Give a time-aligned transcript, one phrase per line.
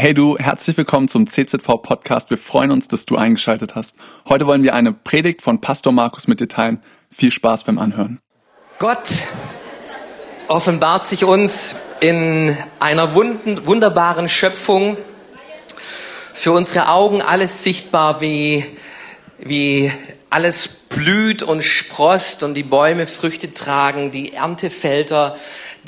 [0.00, 2.30] Hey du, herzlich willkommen zum CZV Podcast.
[2.30, 3.96] Wir freuen uns, dass du eingeschaltet hast.
[4.26, 6.82] Heute wollen wir eine Predigt von Pastor Markus mit dir teilen.
[7.10, 8.18] Viel Spaß beim Anhören.
[8.78, 9.26] Gott
[10.48, 14.96] offenbart sich uns in einer wunderbaren Schöpfung.
[16.32, 18.64] Für unsere Augen alles sichtbar, wie,
[19.38, 19.92] wie
[20.30, 25.36] alles blüht und sprost und die Bäume Früchte tragen, die Erntefelder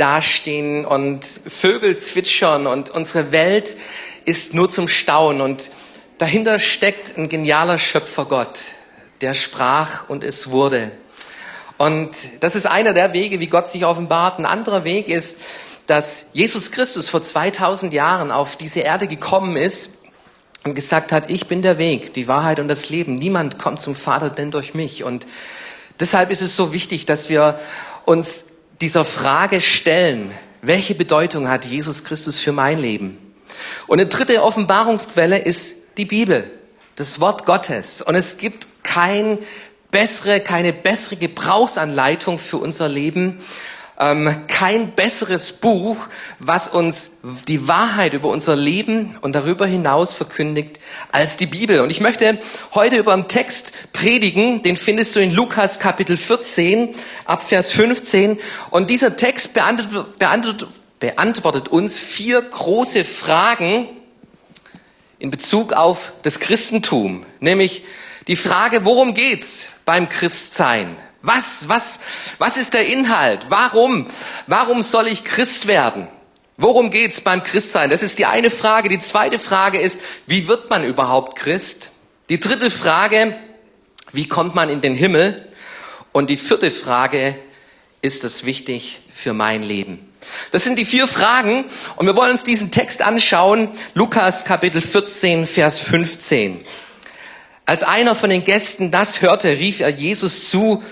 [0.03, 3.77] dastehen und Vögel zwitschern und unsere Welt
[4.25, 5.71] ist nur zum Staunen und
[6.19, 8.59] dahinter steckt ein genialer Schöpfer Gott,
[9.21, 10.91] der sprach und es wurde.
[11.79, 12.11] Und
[12.41, 14.41] das ist einer der Wege, wie Gott sich offenbart.
[14.41, 15.41] Ein anderer Weg ist,
[15.87, 19.99] dass Jesus Christus vor 2000 Jahren auf diese Erde gekommen ist
[20.65, 23.15] und gesagt hat, ich bin der Weg, die Wahrheit und das Leben.
[23.15, 25.05] Niemand kommt zum Vater denn durch mich.
[25.05, 25.29] Und
[26.01, 27.61] deshalb ist es so wichtig, dass wir
[28.05, 28.47] uns
[28.83, 33.17] dieser Frage stellen, welche Bedeutung hat Jesus Christus für mein Leben?
[33.87, 36.51] Und eine dritte Offenbarungsquelle ist die Bibel,
[36.97, 38.03] das Wort Gottes.
[38.03, 39.39] Und es gibt kein
[39.93, 43.41] bessere, keine bessere Gebrauchsanleitung für unser Leben
[43.99, 45.97] ähm, kein besseres Buch,
[46.39, 51.81] was uns die Wahrheit über unser Leben und darüber hinaus verkündigt als die Bibel.
[51.81, 52.39] Und ich möchte
[52.75, 58.39] heute über einen Text predigen, den findest du in Lukas Kapitel 14 ab Vers 15.
[58.71, 63.89] Und dieser Text beantwortet, beantwortet, beantwortet uns vier große Fragen
[65.19, 67.85] in Bezug auf das Christentum, nämlich
[68.27, 70.97] die Frage, worum geht's beim Christsein?
[71.23, 72.01] Was, was,
[72.39, 73.47] was ist der Inhalt?
[73.49, 74.07] Warum,
[74.49, 76.09] warum soll ich Christ werden?
[76.57, 77.91] Worum geht's beim Christsein?
[77.91, 78.89] Das ist die eine Frage.
[78.89, 81.91] Die zweite Frage ist, wie wird man überhaupt Christ?
[82.29, 83.37] Die dritte Frage,
[84.13, 85.49] wie kommt man in den Himmel?
[86.13, 87.37] Und die vierte Frage,
[88.03, 90.13] ist es wichtig für mein Leben?
[90.51, 91.65] Das sind die vier Fragen
[91.97, 93.69] und wir wollen uns diesen Text anschauen.
[93.95, 96.65] Lukas Kapitel 14, Vers 15.
[97.65, 100.83] Als einer von den Gästen das hörte, rief er Jesus zu,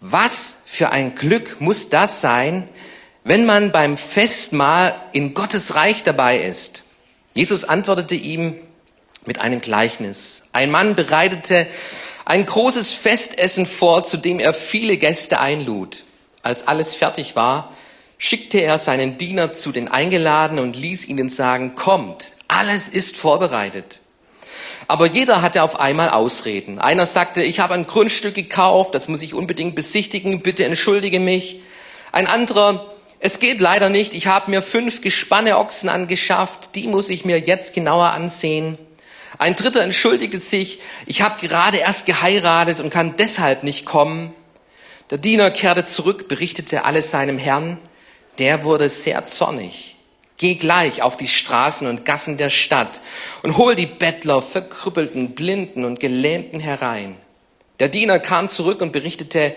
[0.00, 2.68] was für ein Glück muss das sein,
[3.24, 6.84] wenn man beim Festmahl in Gottes Reich dabei ist?
[7.34, 8.56] Jesus antwortete ihm
[9.26, 10.44] mit einem Gleichnis.
[10.52, 11.66] Ein Mann bereitete
[12.24, 16.04] ein großes Festessen vor, zu dem er viele Gäste einlud.
[16.42, 17.72] Als alles fertig war,
[18.18, 24.00] schickte er seinen Diener zu den Eingeladenen und ließ ihnen sagen, kommt, alles ist vorbereitet.
[24.88, 26.78] Aber jeder hatte auf einmal Ausreden.
[26.78, 31.60] Einer sagte, ich habe ein Grundstück gekauft, das muss ich unbedingt besichtigen, bitte entschuldige mich.
[32.10, 32.86] Ein anderer,
[33.20, 37.38] es geht leider nicht, ich habe mir fünf Gespanne Ochsen angeschafft, die muss ich mir
[37.38, 38.78] jetzt genauer ansehen.
[39.36, 44.32] Ein dritter entschuldigte sich, ich habe gerade erst geheiratet und kann deshalb nicht kommen.
[45.10, 47.76] Der Diener kehrte zurück, berichtete alles seinem Herrn.
[48.38, 49.97] Der wurde sehr zornig.
[50.38, 53.02] Geh gleich auf die Straßen und Gassen der Stadt
[53.42, 57.16] und hol die Bettler, Verkrüppelten, Blinden und Gelähmten herein.
[57.80, 59.54] Der Diener kam zurück und berichtete,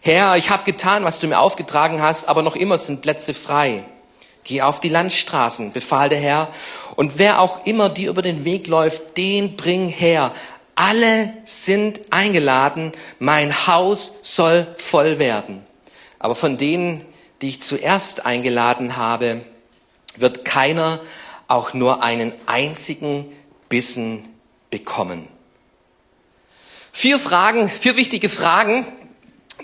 [0.00, 3.84] Herr, ich habe getan, was du mir aufgetragen hast, aber noch immer sind Plätze frei.
[4.42, 6.48] Geh auf die Landstraßen, befahl der Herr,
[6.96, 10.32] und wer auch immer dir über den Weg läuft, den bring her.
[10.74, 15.64] Alle sind eingeladen, mein Haus soll voll werden.
[16.18, 17.04] Aber von denen,
[17.40, 19.42] die ich zuerst eingeladen habe,
[20.16, 21.00] wird keiner
[21.48, 23.32] auch nur einen einzigen
[23.68, 24.28] Bissen
[24.70, 25.28] bekommen.
[26.92, 28.86] Vier Fragen, vier wichtige Fragen,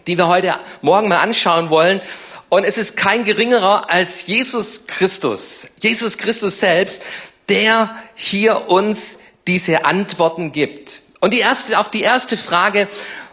[0.07, 2.01] die wir heute Morgen mal anschauen wollen.
[2.49, 7.03] Und es ist kein geringerer als Jesus Christus, Jesus Christus selbst,
[7.49, 11.03] der hier uns diese Antworten gibt.
[11.21, 12.89] Und die erste, auf die erste Frage,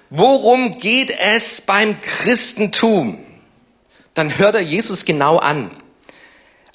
[0.09, 3.17] worum geht es beim Christentum?
[4.13, 5.71] Dann hört er Jesus genau an.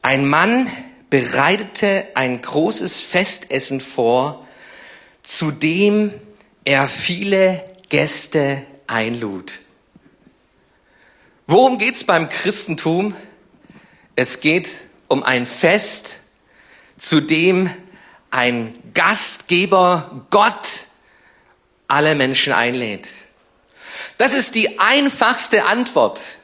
[0.02, 0.68] Ein Mann
[1.10, 4.44] bereitete ein großes Festessen vor,
[5.22, 6.12] zu dem
[6.64, 9.60] er viele Gäste einlud.
[11.46, 13.14] Worum geht's beim Christentum?
[14.16, 14.70] Es geht
[15.06, 16.18] um ein Fest,
[16.98, 17.70] zu dem
[18.32, 20.86] ein Gastgeber Gott
[21.86, 23.08] alle Menschen einlädt.
[24.18, 26.38] Das ist die einfachste Antwort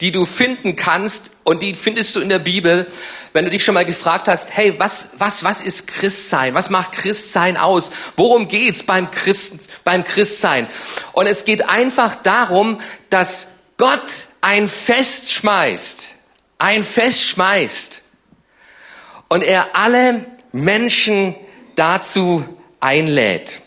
[0.00, 2.90] die du finden kannst und die findest du in der Bibel,
[3.32, 6.54] wenn du dich schon mal gefragt hast, hey, was, was, was ist Christsein?
[6.54, 7.90] Was macht Christsein aus?
[8.16, 9.54] Worum geht's beim Christ,
[9.84, 10.68] beim Christsein?
[11.12, 12.80] Und es geht einfach darum,
[13.10, 16.14] dass Gott ein Fest schmeißt,
[16.58, 18.02] ein Fest schmeißt
[19.28, 21.34] und er alle Menschen
[21.76, 22.44] dazu
[22.80, 23.62] einlädt.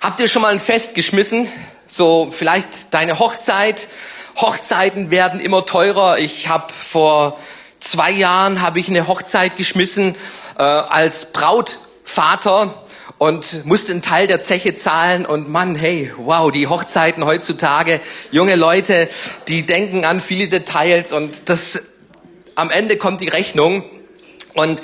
[0.00, 1.48] Habt ihr schon mal ein Fest geschmissen?
[1.88, 3.88] So vielleicht deine Hochzeit
[4.36, 6.18] Hochzeiten werden immer teurer.
[6.18, 7.38] Ich habe vor
[7.80, 10.16] zwei Jahren habe ich eine Hochzeit geschmissen
[10.58, 12.82] äh, als Brautvater
[13.18, 18.00] und musste einen Teil der Zeche zahlen und Mann, hey, wow, die Hochzeiten heutzutage,
[18.30, 19.08] junge Leute,
[19.48, 21.82] die denken an viele Details und das
[22.56, 23.84] am Ende kommt die Rechnung
[24.54, 24.82] und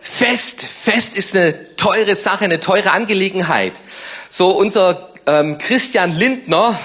[0.00, 3.82] Fest, Fest ist eine teure Sache, eine teure Angelegenheit.
[4.30, 6.78] So unser ähm, Christian Lindner,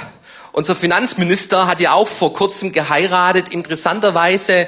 [0.54, 3.50] unser Finanzminister, hat ja auch vor kurzem geheiratet.
[3.50, 4.68] Interessanterweise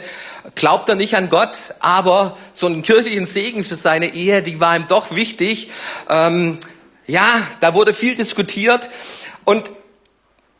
[0.56, 4.76] glaubt er nicht an Gott, aber so einen kirchlichen Segen für seine Ehe, die war
[4.76, 5.70] ihm doch wichtig.
[6.10, 6.60] Ähm,
[7.08, 7.28] ja,
[7.62, 8.90] da wurde viel diskutiert
[9.46, 9.72] und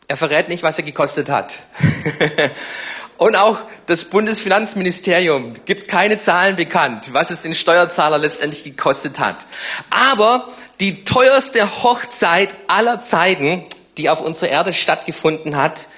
[0.08, 1.58] er verrät nicht, was er gekostet hat.
[3.18, 3.56] Und auch
[3.86, 9.46] das Bundesfinanzministerium gibt keine Zahlen bekannt, was es den Steuerzahler letztendlich gekostet hat.
[9.88, 10.48] Aber
[10.80, 13.64] die teuerste Hochzeit aller Zeiten,
[13.98, 15.88] die auf unserer Erde stattgefunden hat,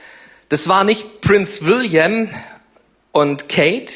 [0.49, 2.31] das war nicht Prinz William
[3.13, 3.93] und Kate.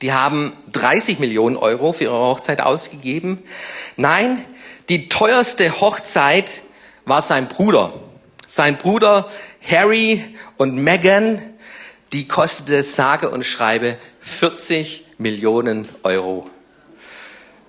[0.00, 3.42] Die haben 30 Millionen Euro für ihre Hochzeit ausgegeben.
[3.96, 4.42] Nein,
[4.88, 6.62] die teuerste Hochzeit
[7.04, 7.92] war sein Bruder.
[8.46, 9.28] Sein Bruder
[9.68, 11.40] Harry und Meghan
[12.12, 16.48] die kostete sage und schreibe 40 Millionen Euro.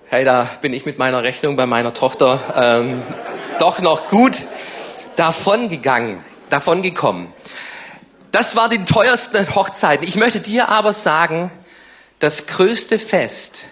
[0.06, 3.02] Hey, da bin ich mit meiner Rechnung bei meiner Tochter ähm,
[3.58, 4.46] doch noch gut
[5.16, 7.32] davongegangen, davongekommen.
[8.30, 10.06] Das war die teuersten Hochzeiten.
[10.06, 11.50] Ich möchte dir aber sagen,
[12.18, 13.70] das größte Fest,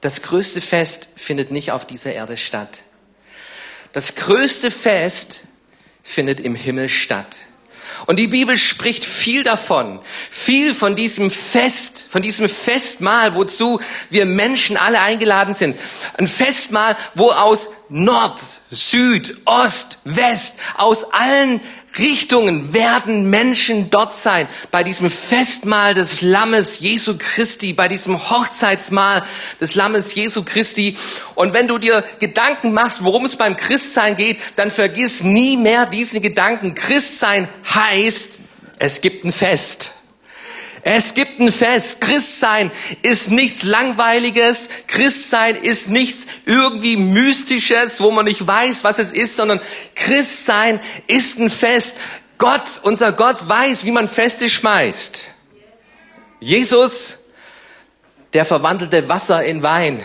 [0.00, 2.82] das größte Fest findet nicht auf dieser Erde statt.
[3.92, 5.42] Das größte Fest
[6.02, 7.40] findet im Himmel statt.
[8.06, 10.00] Und die Bibel spricht viel davon,
[10.30, 15.78] viel von diesem Fest, von diesem Festmahl, wozu wir Menschen alle eingeladen sind.
[16.16, 18.40] Ein Festmahl, wo aus Nord,
[18.70, 21.60] Süd, Ost, West, aus allen
[21.98, 29.24] Richtungen werden Menschen dort sein, bei diesem Festmahl des Lammes Jesu Christi, bei diesem Hochzeitsmahl
[29.60, 30.96] des Lammes Jesu Christi.
[31.34, 35.86] Und wenn du dir Gedanken machst, worum es beim Christsein geht, dann vergiss nie mehr
[35.86, 36.74] diesen Gedanken.
[36.74, 38.38] Christsein heißt,
[38.78, 39.92] es gibt ein Fest.
[40.82, 42.00] Es gibt ein Fest.
[42.00, 42.70] Christsein
[43.02, 44.70] ist nichts Langweiliges.
[44.86, 49.60] Christsein ist nichts irgendwie Mystisches, wo man nicht weiß, was es ist, sondern
[49.94, 51.96] Christsein ist ein Fest.
[52.38, 55.32] Gott, unser Gott weiß, wie man Feste schmeißt.
[56.40, 57.18] Jesus,
[58.32, 60.02] der verwandelte Wasser in Wein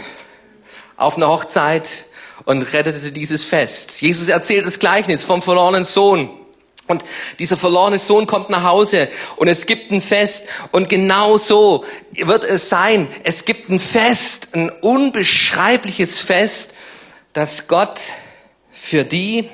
[0.97, 2.05] auf einer Hochzeit
[2.43, 4.01] und rettete dieses Fest.
[4.01, 6.29] Jesus erzählt das Gleichnis vom verlorenen Sohn.
[6.87, 7.03] Und
[7.39, 12.43] dieser verlorene Sohn kommt nach Hause und es gibt ein Fest und genau so wird
[12.43, 13.07] es sein.
[13.23, 16.75] Es gibt ein Fest, ein unbeschreibliches Fest,
[17.33, 17.99] das Gott
[18.71, 19.49] für die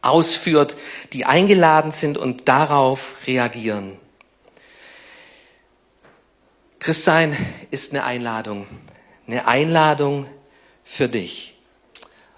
[0.00, 0.76] ausführt,
[1.12, 3.98] die eingeladen sind und darauf reagieren.
[6.78, 7.36] Christsein
[7.70, 8.66] ist eine Einladung,
[9.26, 10.26] eine Einladung
[10.84, 11.58] für dich.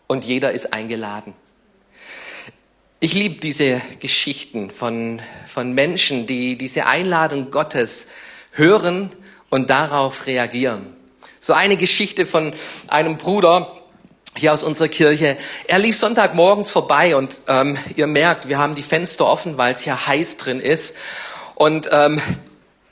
[0.06, 1.34] Und jeder ist eingeladen.
[3.00, 8.08] Ich liebe diese Geschichten von, von Menschen, die diese Einladung Gottes
[8.50, 9.10] hören
[9.50, 10.96] und darauf reagieren.
[11.38, 12.52] So eine Geschichte von
[12.88, 13.76] einem Bruder
[14.36, 15.36] hier aus unserer Kirche.
[15.68, 19.82] Er lief Sonntagmorgens vorbei und ähm, ihr merkt, wir haben die Fenster offen, weil es
[19.82, 20.96] hier heiß drin ist.
[21.54, 22.20] Und ähm,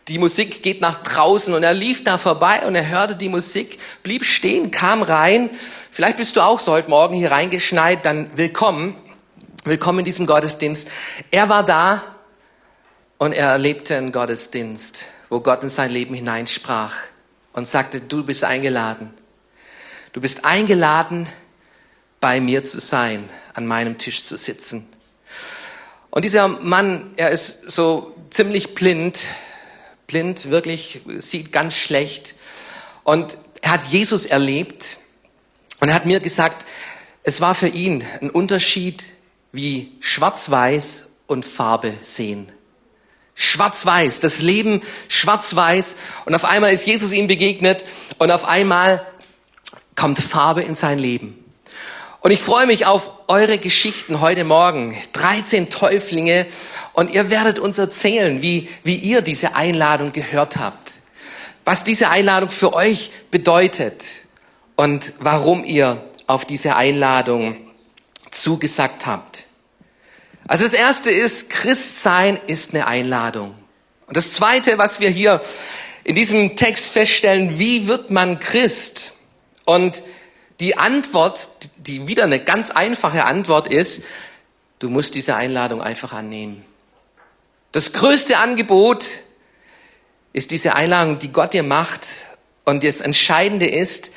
[0.06, 3.80] die Musik geht nach draußen und er lief da vorbei und er hörte die Musik,
[4.04, 5.50] blieb stehen, kam rein.
[5.90, 8.94] Vielleicht bist du auch so heute Morgen hier reingeschneit, dann willkommen.
[9.66, 10.88] Willkommen in diesem Gottesdienst.
[11.32, 12.00] Er war da
[13.18, 16.94] und er erlebte einen Gottesdienst, wo Gott in sein Leben hineinsprach
[17.52, 19.12] und sagte, du bist eingeladen.
[20.12, 21.28] Du bist eingeladen,
[22.20, 24.88] bei mir zu sein, an meinem Tisch zu sitzen.
[26.10, 29.18] Und dieser Mann, er ist so ziemlich blind,
[30.06, 32.36] blind, wirklich, sieht ganz schlecht.
[33.02, 34.98] Und er hat Jesus erlebt
[35.80, 36.64] und er hat mir gesagt,
[37.24, 39.15] es war für ihn ein Unterschied,
[39.56, 42.52] wie Schwarz-Weiß und Farbe sehen.
[43.34, 45.96] Schwarz-Weiß, das Leben schwarz-weiß.
[46.24, 47.84] Und auf einmal ist Jesus ihm begegnet
[48.18, 49.06] und auf einmal
[49.94, 51.42] kommt Farbe in sein Leben.
[52.20, 54.96] Und ich freue mich auf eure Geschichten heute Morgen.
[55.12, 56.46] 13 Täuflinge.
[56.92, 60.94] Und ihr werdet uns erzählen, wie, wie ihr diese Einladung gehört habt.
[61.64, 64.02] Was diese Einladung für euch bedeutet.
[64.76, 67.56] Und warum ihr auf diese Einladung
[68.30, 69.45] zugesagt habt.
[70.48, 73.54] Also das erste ist, Christsein ist eine Einladung.
[74.06, 75.42] Und das zweite, was wir hier
[76.04, 79.14] in diesem Text feststellen, wie wird man Christ?
[79.64, 80.02] Und
[80.60, 84.04] die Antwort, die wieder eine ganz einfache Antwort ist,
[84.78, 86.64] du musst diese Einladung einfach annehmen.
[87.72, 89.04] Das größte Angebot
[90.32, 92.06] ist diese Einladung, die Gott dir macht.
[92.64, 94.12] Und das Entscheidende ist,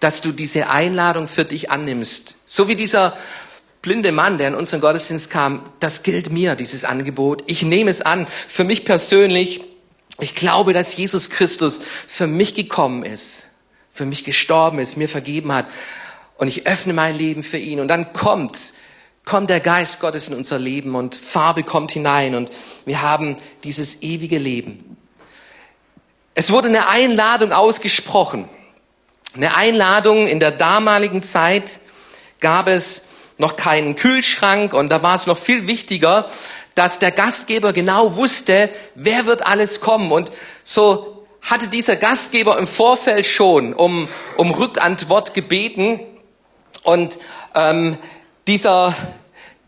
[0.00, 2.36] dass du diese Einladung für dich annimmst.
[2.46, 3.16] So wie dieser
[3.82, 7.42] blinde Mann, der in unseren Gottesdienst kam, das gilt mir, dieses Angebot.
[7.46, 8.28] Ich nehme es an.
[8.48, 9.60] Für mich persönlich,
[10.20, 13.48] ich glaube, dass Jesus Christus für mich gekommen ist,
[13.90, 15.66] für mich gestorben ist, mir vergeben hat.
[16.38, 17.80] Und ich öffne mein Leben für ihn.
[17.80, 18.72] Und dann kommt,
[19.24, 22.50] kommt der Geist Gottes in unser Leben und Farbe kommt hinein und
[22.84, 24.96] wir haben dieses ewige Leben.
[26.34, 28.48] Es wurde eine Einladung ausgesprochen.
[29.34, 31.80] Eine Einladung in der damaligen Zeit
[32.40, 33.02] gab es
[33.42, 36.30] noch keinen Kühlschrank und da war es noch viel wichtiger,
[36.74, 40.10] dass der Gastgeber genau wusste, wer wird alles kommen.
[40.10, 40.30] Und
[40.64, 46.00] so hatte dieser Gastgeber im Vorfeld schon um, um Rückantwort gebeten.
[46.82, 47.18] Und
[47.54, 47.98] ähm,
[48.46, 48.96] dieser,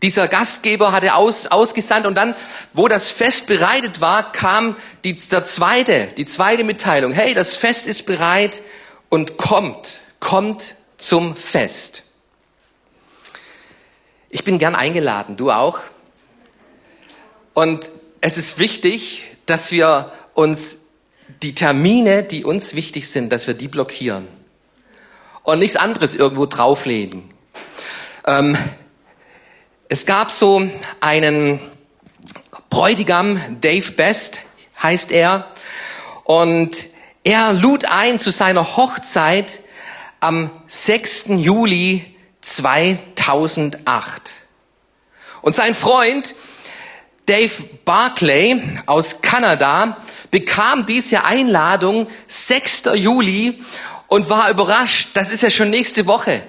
[0.01, 2.33] dieser Gastgeber hatte aus, ausgesandt und dann,
[2.73, 7.11] wo das Fest bereitet war, kam die, der zweite, die zweite Mitteilung.
[7.11, 8.61] Hey, das Fest ist bereit
[9.09, 12.04] und kommt, kommt zum Fest.
[14.35, 15.79] Ich bin gern eingeladen, du auch.
[17.53, 17.89] Und
[18.19, 20.79] es ist wichtig, dass wir uns
[21.41, 24.27] die Termine, die uns wichtig sind, dass wir die blockieren
[25.43, 27.23] und nichts anderes irgendwo drauflegen.
[28.27, 28.57] Ähm,
[29.87, 31.61] es gab so einen
[32.69, 34.41] Bräutigam, Dave Best
[34.83, 35.49] heißt er,
[36.25, 36.75] und
[37.23, 39.61] er lud ein zu seiner Hochzeit
[40.19, 41.27] am 6.
[41.37, 42.03] Juli
[43.25, 44.21] 2008.
[45.41, 46.33] Und sein Freund
[47.25, 47.51] Dave
[47.85, 49.97] Barclay aus Kanada
[50.29, 52.83] bekam diese Einladung 6.
[52.95, 53.63] Juli
[54.07, 56.43] und war überrascht, das ist ja schon nächste Woche.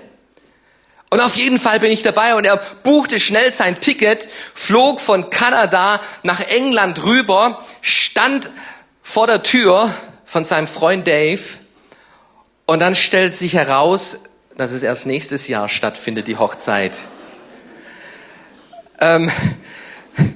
[1.08, 5.30] Und auf jeden Fall bin ich dabei und er buchte schnell sein Ticket, flog von
[5.30, 8.50] Kanada nach England rüber, stand
[9.02, 9.94] vor der Tür
[10.26, 11.40] von seinem Freund Dave
[12.66, 14.24] und dann stellt sich heraus,
[14.56, 16.96] dass es erst nächstes Jahr stattfindet, die Hochzeit.
[19.00, 19.30] Ähm,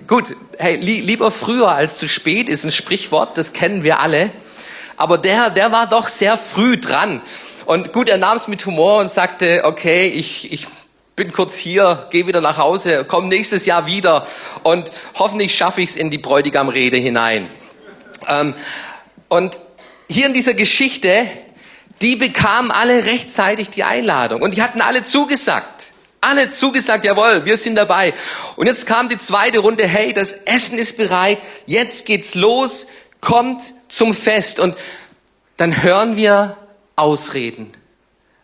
[0.07, 4.31] gut, hey, li lieber früher als zu spät ist ein Sprichwort, das kennen wir alle.
[4.97, 7.23] Aber der, der war doch sehr früh dran.
[7.65, 10.67] Und gut, er nahm es mit Humor und sagte, okay, ich, ich
[11.17, 14.27] bin kurz hier, gehe wieder nach Hause, komme nächstes Jahr wieder
[14.63, 17.51] und hoffentlich schaffe ich es in die Bräutigamrede hinein.
[18.29, 18.55] Ähm,
[19.29, 19.59] und
[20.09, 21.27] hier in dieser Geschichte,
[22.03, 25.93] die bekamen alle rechtzeitig die Einladung und die hatten alle zugesagt.
[26.23, 28.13] Alle zugesagt, jawohl, wir sind dabei.
[28.57, 32.87] Und jetzt kam die zweite Runde, hey, das Essen ist bereit, jetzt geht's los,
[33.23, 34.61] kommt zum Fest.
[34.61, 34.77] Und
[35.57, 36.59] dann hören wir
[36.95, 37.73] Ausreden.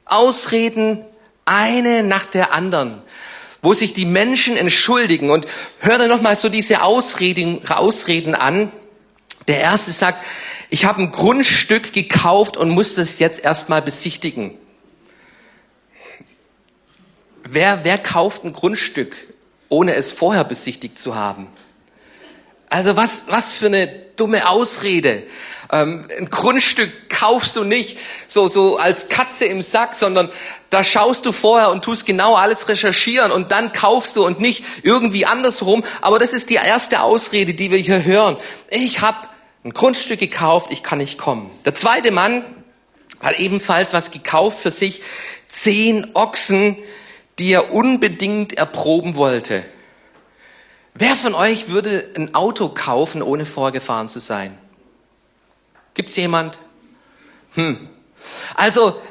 [0.06, 1.04] Ausreden,
[1.44, 3.02] eine nach der anderen,
[3.60, 5.30] wo sich die Menschen entschuldigen.
[5.30, 5.46] Und
[5.80, 8.72] hör dir nochmal so diese Ausreden, Ausreden an.
[9.48, 10.25] Der erste sagt,
[10.68, 14.56] ich habe ein Grundstück gekauft und muss das jetzt erstmal besichtigen.
[17.44, 19.16] Wer, wer kauft ein Grundstück,
[19.68, 21.46] ohne es vorher besichtigt zu haben?
[22.68, 25.23] Also was, was für eine dumme Ausrede.
[25.70, 30.30] Ähm, ein Grundstück kaufst du nicht so, so als Katze im Sack, sondern
[30.70, 34.64] da schaust du vorher und tust genau alles recherchieren und dann kaufst du und nicht
[34.82, 35.85] irgendwie andersrum.
[36.00, 38.37] Aber das ist die erste Ausrede, die wir hier hören.
[38.70, 39.18] Ich habe
[39.66, 41.50] ein Grundstück gekauft, ich kann nicht kommen.
[41.64, 42.44] Der zweite Mann
[43.20, 45.02] hat ebenfalls was gekauft für sich,
[45.49, 46.76] zehn Ochsen,
[47.40, 49.64] die er unbedingt erproben wollte.
[50.94, 54.56] Wer von euch würde ein Auto kaufen, ohne vorgefahren zu sein?
[55.94, 56.61] Gibt's jemand?
[57.54, 57.88] Hm.
[58.54, 59.02] Also,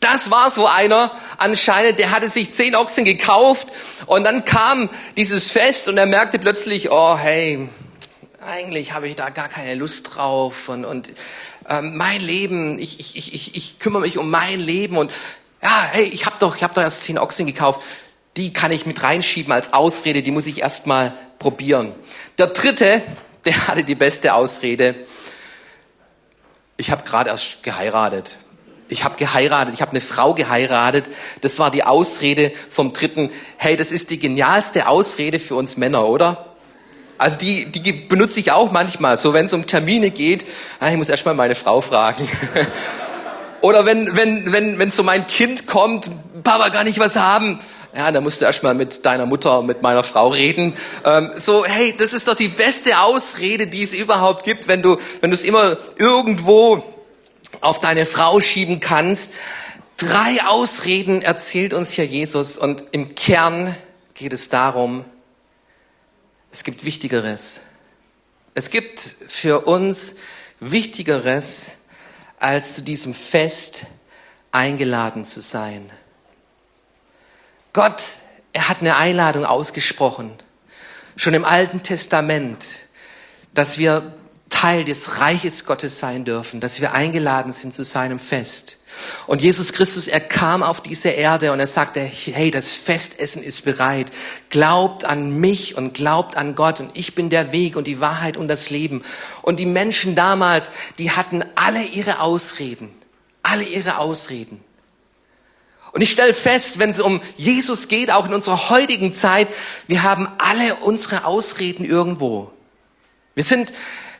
[0.00, 3.68] das war so einer anscheinend, der hatte sich zehn Ochsen gekauft
[4.06, 7.68] und dann kam dieses Fest und er merkte plötzlich, oh hey,
[8.40, 11.10] eigentlich habe ich da gar keine Lust drauf und, und
[11.68, 15.12] ähm, mein Leben, ich, ich, ich, ich kümmere mich um mein Leben und
[15.62, 17.82] ja, hey, ich habe doch, ich hab doch erst zehn Ochsen gekauft.
[18.36, 21.94] Die kann ich mit reinschieben als Ausrede, die muss ich erst mal probieren.
[22.38, 23.02] Der dritte,
[23.44, 24.94] der hatte die beste Ausrede.
[26.78, 28.38] Ich habe gerade erst geheiratet.
[28.88, 31.10] Ich habe geheiratet, ich habe eine Frau geheiratet.
[31.42, 33.30] Das war die Ausrede vom dritten.
[33.58, 36.49] Hey, das ist die genialste Ausrede für uns Männer, oder?
[37.20, 40.46] Also die, die benutze ich auch manchmal, so wenn es um Termine geht.
[40.78, 42.26] Ah, ich muss erst mal meine Frau fragen.
[43.60, 46.10] Oder wenn, wenn, wenn, wenn so mein Kind kommt,
[46.42, 47.58] Papa kann ich was haben.
[47.94, 50.72] Ja, dann musst du erst mal mit deiner Mutter, mit meiner Frau reden.
[51.04, 54.96] Ähm, so, hey, das ist doch die beste Ausrede, die es überhaupt gibt, wenn du,
[55.20, 56.82] wenn du es immer irgendwo
[57.60, 59.32] auf deine Frau schieben kannst.
[59.98, 63.76] Drei Ausreden erzählt uns hier Jesus und im Kern
[64.14, 65.04] geht es darum,
[66.52, 67.60] es gibt Wichtigeres.
[68.54, 70.16] Es gibt für uns
[70.58, 71.76] Wichtigeres,
[72.38, 73.86] als zu diesem Fest
[74.52, 75.90] eingeladen zu sein.
[77.72, 78.02] Gott,
[78.52, 80.36] er hat eine Einladung ausgesprochen,
[81.16, 82.64] schon im Alten Testament,
[83.54, 84.12] dass wir
[84.60, 88.76] Teil des Reiches Gottes sein dürfen, dass wir eingeladen sind zu seinem Fest.
[89.26, 93.64] Und Jesus Christus, er kam auf diese Erde und er sagte, hey, das Festessen ist
[93.64, 94.12] bereit.
[94.50, 98.36] Glaubt an mich und glaubt an Gott und ich bin der Weg und die Wahrheit
[98.36, 99.02] und das Leben.
[99.40, 102.90] Und die Menschen damals, die hatten alle ihre Ausreden,
[103.42, 104.62] alle ihre Ausreden.
[105.92, 109.48] Und ich stelle fest, wenn es um Jesus geht, auch in unserer heutigen Zeit,
[109.86, 112.52] wir haben alle unsere Ausreden irgendwo.
[113.34, 113.72] Wir sind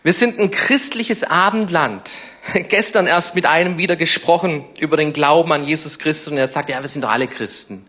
[0.03, 2.11] wir sind ein christliches Abendland.
[2.69, 6.71] Gestern erst mit einem wieder gesprochen über den Glauben an Jesus Christus und er sagt,
[6.71, 7.85] ja, wir sind doch alle Christen.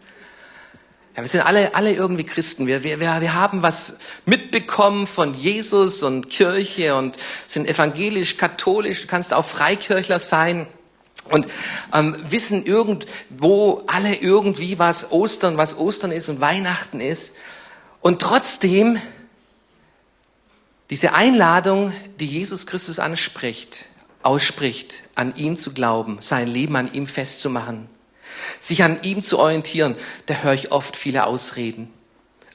[1.16, 2.68] Ja, wir sind alle, alle irgendwie Christen.
[2.68, 9.08] Wir, wir, wir haben was mitbekommen von Jesus und Kirche und sind evangelisch, katholisch, du
[9.08, 10.68] kannst auch Freikirchler sein
[11.30, 11.48] und
[11.94, 17.36] ähm, wissen irgendwo alle irgendwie, was Ostern, was Ostern ist und Weihnachten ist.
[18.02, 18.98] Und trotzdem
[20.92, 23.86] diese Einladung, die Jesus Christus anspricht,
[24.24, 27.88] ausspricht, an ihn zu glauben, sein Leben an ihm festzumachen,
[28.60, 29.96] sich an ihm zu orientieren,
[30.26, 31.92] da höre ich oft viele Ausreden.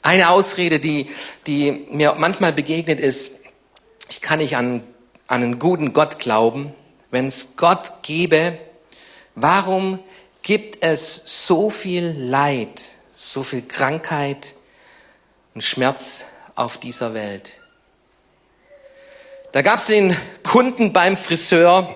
[0.03, 1.09] Eine Ausrede, die,
[1.47, 3.41] die mir manchmal begegnet ist,
[4.11, 4.83] ich kann nicht an,
[5.27, 6.75] an einen guten Gott glauben.
[7.11, 8.59] Wenn es Gott gäbe,
[9.35, 9.99] warum
[10.43, 12.83] gibt es so viel Leid,
[13.15, 14.55] so viel Krankheit
[15.55, 17.61] und Schmerz auf dieser Welt?
[19.57, 21.89] Da gab es den Kunden beim Friseur.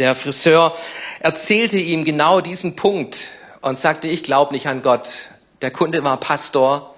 [0.00, 0.76] Der Friseur
[1.20, 5.28] erzählte ihm genau diesen Punkt und sagte, ich glaube nicht an Gott.
[5.62, 6.96] Der Kunde war Pastor.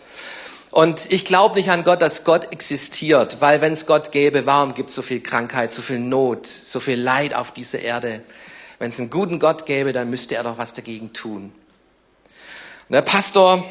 [0.70, 4.72] Und ich glaube nicht an Gott, dass Gott existiert, weil wenn es Gott gäbe, warum
[4.72, 8.22] gibt es so viel Krankheit, so viel Not, so viel Leid auf dieser Erde?
[8.78, 11.52] Wenn es einen guten Gott gäbe, dann müsste er doch was dagegen tun.
[12.88, 13.66] Und der Pastor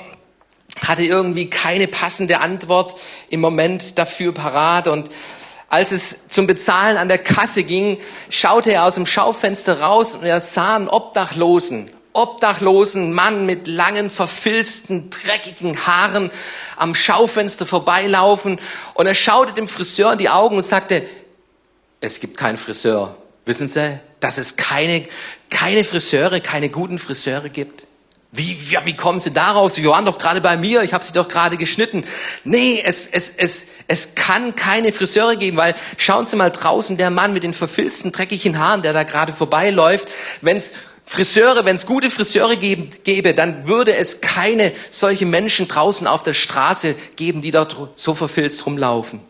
[0.82, 2.96] hatte irgendwie keine passende Antwort
[3.30, 5.10] im Moment dafür parat und
[5.70, 8.00] als es zum Bezahlen an der Kasse ging,
[8.30, 14.10] schaute er aus dem Schaufenster raus und er sah einen Obdachlosen, obdachlosen Mann mit langen,
[14.10, 16.32] verfilzten, dreckigen Haaren
[16.78, 18.60] am Schaufenster vorbeilaufen
[18.94, 21.04] und er schaute dem Friseur in die Augen und sagte,
[22.00, 23.18] es gibt keinen Friseur.
[23.46, 25.08] Wissen Sie, dass es keine,
[25.50, 27.86] keine Friseure, keine guten Friseure gibt?
[28.36, 29.76] Wie, ja, wie kommen Sie daraus?
[29.76, 32.04] Sie waren doch gerade bei mir, ich habe Sie doch gerade geschnitten.
[32.44, 37.10] Nee, es, es, es, es kann keine Friseure geben, weil schauen Sie mal draußen, der
[37.10, 40.08] Mann mit den verfilzten, dreckigen Haaren, der da gerade vorbeiläuft,
[40.42, 40.74] wenn es
[41.06, 46.24] Friseure, wenn es gute Friseure geben, gäbe, dann würde es keine solche Menschen draußen auf
[46.24, 49.22] der Straße geben, die dort so verfilzt rumlaufen.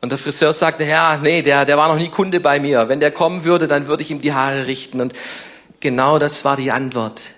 [0.00, 2.88] Und der Friseur sagte, ja, nee, der, der war noch nie Kunde bei mir.
[2.88, 5.00] Wenn der kommen würde, dann würde ich ihm die Haare richten.
[5.00, 5.12] Und
[5.82, 7.32] Genau das war die Antwort.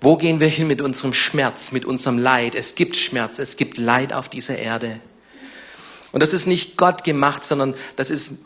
[0.00, 2.54] Wo gehen wir hin mit unserem Schmerz, mit unserem Leid?
[2.54, 5.00] Es gibt Schmerz, es gibt Leid auf dieser Erde.
[6.12, 8.44] Und das ist nicht Gott gemacht, sondern das ist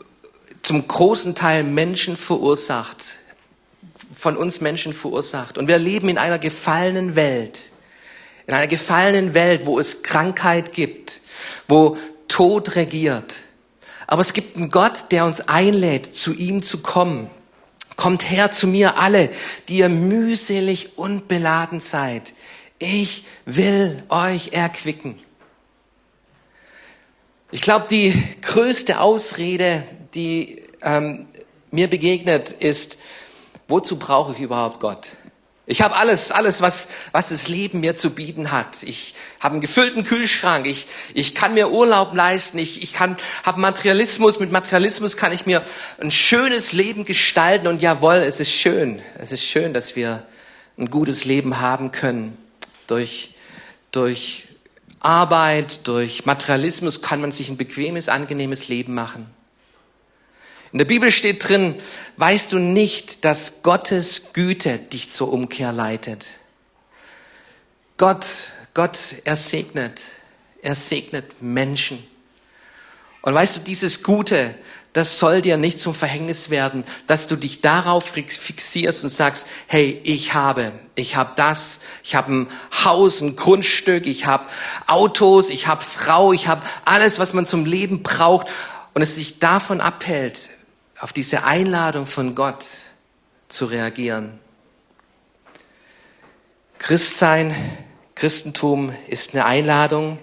[0.63, 3.19] zum großen Teil Menschen verursacht,
[4.17, 5.59] von uns Menschen verursacht.
[5.59, 7.69] Und wir leben in einer gefallenen Welt,
[8.47, 11.21] in einer gefallenen Welt, wo es Krankheit gibt,
[11.67, 11.97] wo
[12.27, 13.41] Tod regiert.
[14.07, 17.29] Aber es gibt einen Gott, der uns einlädt, zu ihm zu kommen
[17.95, 19.29] Kommt her zu mir alle,
[19.69, 22.33] die ihr mühselig und beladen seid.
[22.79, 25.19] Ich will euch erquicken.
[27.51, 29.83] Ich glaube, die größte Ausrede,
[30.15, 31.27] die ähm,
[31.69, 32.99] mir begegnet, ist,
[33.67, 35.11] wozu brauche ich überhaupt Gott?
[35.65, 38.83] Ich habe alles, alles, was, was das Leben mir zu bieten hat.
[38.83, 40.65] Ich habe einen gefüllten Kühlschrank.
[40.65, 42.57] Ich, ich kann mir Urlaub leisten.
[42.57, 44.41] Ich, ich kann, habe Materialismus.
[44.41, 45.63] Mit Materialismus kann ich mir
[46.01, 47.67] ein schönes Leben gestalten.
[47.67, 49.01] Und jawohl, es ist schön.
[49.17, 50.25] Es ist schön, dass wir
[50.77, 52.37] ein gutes Leben haben können.
[52.87, 53.33] Durch,
[53.91, 54.49] durch
[54.99, 59.32] Arbeit, durch Materialismus kann man sich ein bequemes, angenehmes Leben machen.
[60.73, 61.75] In der Bibel steht drin,
[62.17, 66.31] weißt du nicht, dass Gottes Güte dich zur Umkehr leitet?
[67.97, 68.25] Gott,
[68.73, 70.01] Gott, er segnet,
[70.63, 72.03] er segnet Menschen.
[73.21, 74.55] Und weißt du, dieses Gute,
[74.93, 80.01] das soll dir nicht zum Verhängnis werden, dass du dich darauf fixierst und sagst, hey,
[80.03, 82.47] ich habe, ich habe das, ich habe ein
[82.83, 84.45] Haus, ein Grundstück, ich habe
[84.87, 88.47] Autos, ich habe Frau, ich habe alles, was man zum Leben braucht
[88.95, 90.49] und es sich davon abhält,
[91.03, 92.65] auf diese Einladung von Gott
[93.49, 94.39] zu reagieren.
[96.77, 97.53] Christsein,
[98.15, 100.17] Christentum ist eine Einladung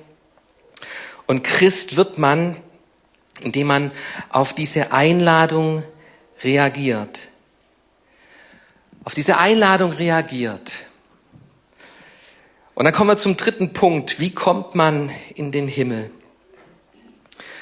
[1.27, 2.57] und Christ wird man,
[3.43, 3.93] indem man
[4.31, 5.83] auf diese Einladung
[6.43, 7.29] reagiert.
[9.05, 10.87] Auf diese Einladung reagiert.
[12.73, 14.19] Und dann kommen wir zum dritten Punkt.
[14.19, 16.11] Wie kommt man in den Himmel?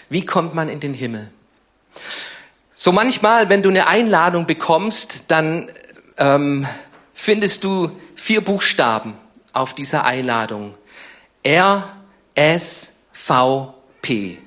[0.09, 1.33] Wie kommt man in den Himmel?
[2.81, 5.69] So manchmal, wenn du eine Einladung bekommst, dann
[6.17, 6.65] ähm,
[7.13, 9.15] findest du vier Buchstaben
[9.53, 10.77] auf dieser Einladung.
[11.43, 11.83] R,
[12.37, 14.39] S, V, P.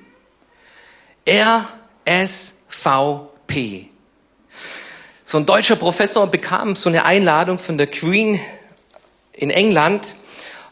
[1.26, 1.68] R,
[2.06, 3.90] S, V, P.
[5.26, 8.40] So ein deutscher Professor bekam so eine Einladung von der Queen
[9.34, 10.14] in England.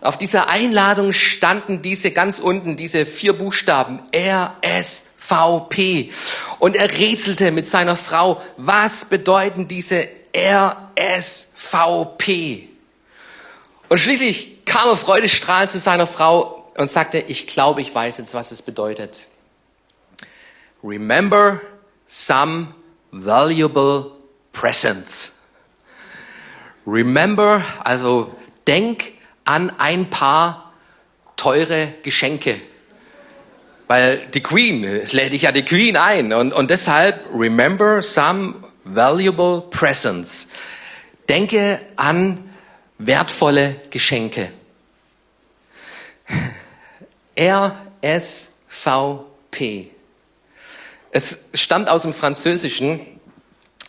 [0.01, 6.11] Auf dieser Einladung standen diese ganz unten, diese vier Buchstaben R, S, V, P.
[6.59, 12.69] Und er rätselte mit seiner Frau, was bedeuten diese R, S, V, P?
[13.89, 18.33] Und schließlich kam er freudestrahlend zu seiner Frau und sagte, ich glaube, ich weiß jetzt,
[18.33, 19.27] was es bedeutet.
[20.83, 21.61] Remember
[22.09, 22.69] some
[23.11, 24.13] valuable
[24.53, 25.33] presents.
[26.87, 28.35] Remember, also
[28.67, 30.73] denk an ein paar
[31.37, 32.61] teure Geschenke.
[33.89, 36.33] Weil die Queen, es lädt dich ja die Queen ein.
[36.33, 40.49] Und, und deshalb, remember some valuable presents.
[41.29, 42.51] Denke an
[42.99, 44.53] wertvolle Geschenke.
[47.39, 48.51] RSVP.
[51.11, 53.01] Es stammt aus dem Französischen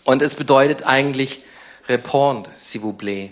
[0.06, 1.42] und es bedeutet eigentlich
[1.88, 3.32] Répondre, s'il vous plaît.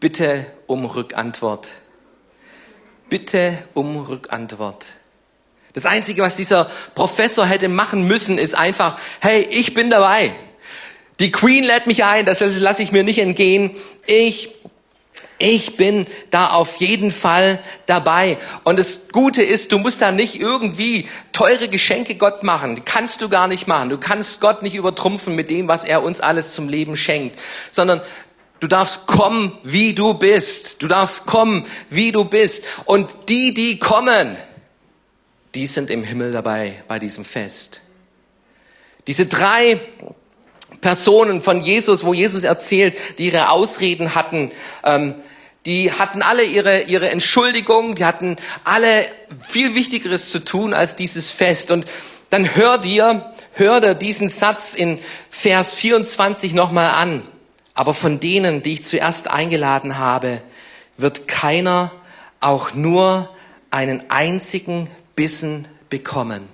[0.00, 1.70] Bitte um Rückantwort.
[3.08, 4.86] Bitte um Rückantwort.
[5.72, 10.32] Das Einzige, was dieser Professor hätte machen müssen, ist einfach, hey, ich bin dabei.
[11.20, 13.72] Die Queen lädt mich ein, das lasse ich mir nicht entgehen.
[14.06, 14.50] Ich
[15.40, 18.38] ich bin da auf jeden Fall dabei.
[18.64, 22.74] Und das Gute ist, du musst da nicht irgendwie teure Geschenke Gott machen.
[22.74, 23.88] Die kannst du gar nicht machen.
[23.88, 27.38] Du kannst Gott nicht übertrumpfen mit dem, was er uns alles zum Leben schenkt.
[27.70, 28.00] Sondern
[28.60, 30.82] du darfst kommen, wie du bist.
[30.82, 32.64] Du darfst kommen, wie du bist.
[32.84, 34.36] Und die, die kommen,
[35.54, 37.82] die sind im Himmel dabei bei diesem Fest.
[39.06, 39.80] Diese drei
[40.80, 44.52] Personen von Jesus, wo Jesus erzählt, die ihre Ausreden hatten,
[44.84, 45.14] ähm,
[45.66, 49.06] die hatten alle ihre, ihre Entschuldigung, die hatten alle
[49.40, 51.70] viel Wichtigeres zu tun als dieses Fest.
[51.70, 51.86] Und
[52.30, 54.98] dann hör dir, hör dir diesen Satz in
[55.30, 57.26] Vers 24 nochmal an.
[57.78, 60.42] Aber von denen, die ich zuerst eingeladen habe,
[60.96, 61.92] wird keiner
[62.40, 63.32] auch nur
[63.70, 66.48] einen einzigen Bissen bekommen.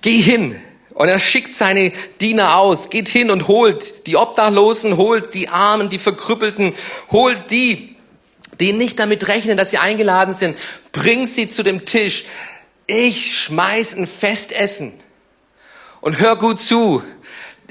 [0.00, 0.54] Geh hin,
[0.90, 5.88] und er schickt seine Diener aus, geht hin und holt die Obdachlosen, holt die Armen,
[5.88, 6.72] die Verkrüppelten,
[7.10, 7.96] holt die,
[8.60, 10.56] die nicht damit rechnen, dass sie eingeladen sind,
[10.92, 12.26] bringt sie zu dem Tisch.
[12.86, 14.92] Ich schmeiß ein Festessen.
[16.00, 17.02] Und hör gut zu,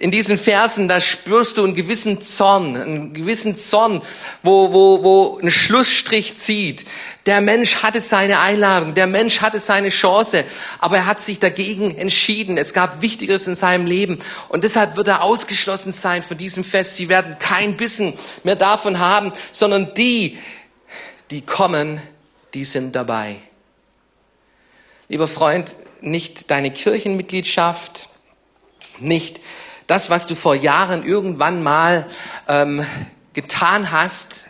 [0.03, 4.01] in diesen Versen, da spürst du einen gewissen Zorn, einen gewissen Zorn,
[4.41, 6.83] wo, wo, wo ein Schlussstrich zieht.
[7.25, 10.43] Der Mensch hatte seine Einladung, der Mensch hatte seine Chance,
[10.79, 12.57] aber er hat sich dagegen entschieden.
[12.57, 16.97] Es gab Wichtigeres in seinem Leben und deshalb wird er ausgeschlossen sein von diesem Fest.
[16.97, 18.13] Sie werden kein Bissen
[18.43, 20.37] mehr davon haben, sondern die,
[21.31, 22.01] die kommen,
[22.53, 23.37] die sind dabei.
[25.07, 28.09] Lieber Freund, nicht deine Kirchenmitgliedschaft,
[28.99, 29.39] nicht
[29.87, 32.07] das, was du vor Jahren irgendwann mal
[32.47, 32.85] ähm,
[33.33, 34.49] getan hast,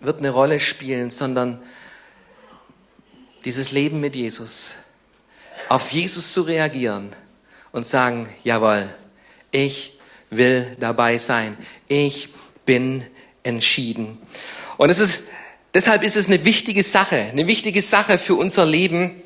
[0.00, 1.60] wird eine Rolle spielen, sondern
[3.44, 4.74] dieses Leben mit Jesus,
[5.68, 7.10] auf Jesus zu reagieren
[7.72, 8.88] und sagen, jawohl,
[9.50, 9.98] ich
[10.30, 11.56] will dabei sein,
[11.88, 12.30] ich
[12.64, 13.04] bin
[13.42, 14.18] entschieden.
[14.76, 15.28] Und es ist,
[15.74, 19.22] deshalb ist es eine wichtige Sache, eine wichtige Sache für unser Leben,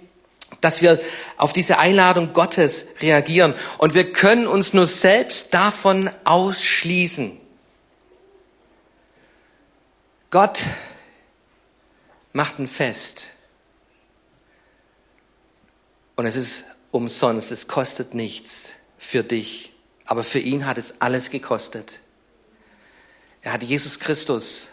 [0.65, 0.99] dass wir
[1.37, 3.55] auf diese Einladung Gottes reagieren.
[3.77, 7.39] Und wir können uns nur selbst davon ausschließen.
[10.31, 10.61] Gott
[12.33, 13.31] macht ein Fest.
[16.17, 19.73] Und es ist umsonst, es kostet nichts für dich.
[20.07, 22.01] Aber für ihn hat es alles gekostet.
[23.43, 24.71] Er hat Jesus Christus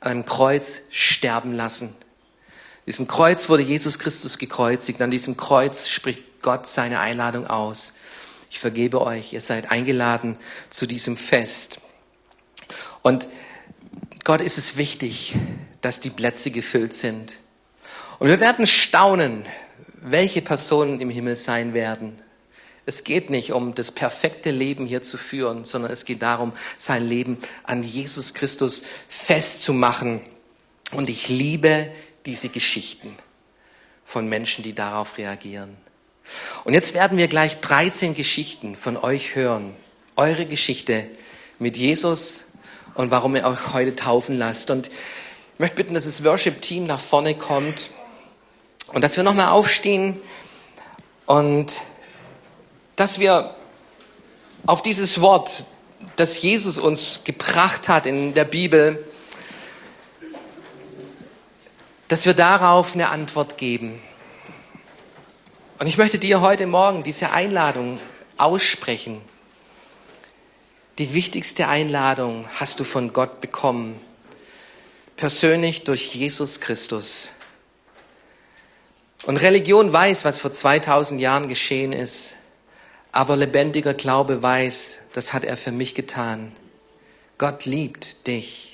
[0.00, 1.96] an einem Kreuz sterben lassen
[2.90, 5.00] diesem Kreuz wurde Jesus Christus gekreuzigt.
[5.00, 7.94] An diesem Kreuz spricht Gott seine Einladung aus.
[8.50, 10.36] Ich vergebe euch, ihr seid eingeladen
[10.70, 11.80] zu diesem Fest.
[13.02, 13.28] Und
[14.24, 15.36] Gott ist es wichtig,
[15.82, 17.36] dass die Plätze gefüllt sind.
[18.18, 19.46] Und wir werden staunen,
[20.02, 22.20] welche Personen im Himmel sein werden.
[22.86, 27.06] Es geht nicht um das perfekte Leben hier zu führen, sondern es geht darum, sein
[27.06, 30.22] Leben an Jesus Christus festzumachen.
[30.90, 31.92] Und ich liebe
[32.26, 33.16] diese Geschichten
[34.04, 35.76] von Menschen, die darauf reagieren.
[36.64, 39.74] Und jetzt werden wir gleich 13 Geschichten von euch hören.
[40.16, 41.06] Eure Geschichte
[41.58, 42.46] mit Jesus
[42.94, 44.70] und warum ihr euch heute taufen lasst.
[44.70, 47.90] Und ich möchte bitten, dass das Worship-Team nach vorne kommt
[48.88, 50.20] und dass wir nochmal aufstehen
[51.26, 51.82] und
[52.96, 53.54] dass wir
[54.66, 55.64] auf dieses Wort,
[56.16, 59.06] das Jesus uns gebracht hat in der Bibel,
[62.10, 64.02] dass wir darauf eine Antwort geben.
[65.78, 68.00] Und ich möchte dir heute Morgen diese Einladung
[68.36, 69.22] aussprechen.
[70.98, 74.00] Die wichtigste Einladung hast du von Gott bekommen,
[75.16, 77.34] persönlich durch Jesus Christus.
[79.24, 82.38] Und Religion weiß, was vor 2000 Jahren geschehen ist,
[83.12, 86.50] aber lebendiger Glaube weiß, das hat er für mich getan.
[87.38, 88.69] Gott liebt dich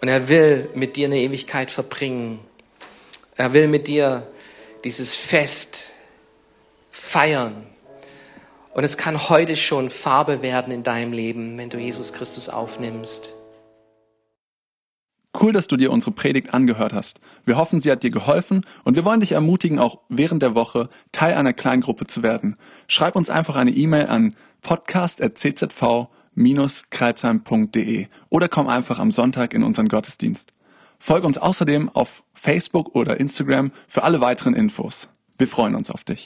[0.00, 2.40] und er will mit dir eine Ewigkeit verbringen.
[3.36, 4.26] Er will mit dir
[4.84, 5.94] dieses Fest
[6.90, 7.66] feiern.
[8.74, 13.34] Und es kann heute schon Farbe werden in deinem Leben, wenn du Jesus Christus aufnimmst.
[15.40, 17.20] Cool, dass du dir unsere Predigt angehört hast.
[17.44, 20.88] Wir hoffen, sie hat dir geholfen und wir wollen dich ermutigen, auch während der Woche
[21.12, 22.56] Teil einer Kleingruppe zu werden.
[22.86, 24.34] Schreib uns einfach eine E-Mail an
[26.38, 30.52] podcast.czv-kreuzheim.de oder komm einfach am Sonntag in unseren Gottesdienst.
[30.98, 35.08] Folge uns außerdem auf Facebook oder Instagram für alle weiteren Infos.
[35.36, 36.16] Wir freuen uns auf dich.